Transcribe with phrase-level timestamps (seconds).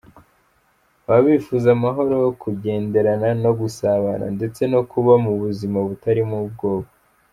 [1.05, 6.89] Baba bifuza amahoro, kugenderana no gusabana ndetse no kuba mu buzima butarimo ubwoba.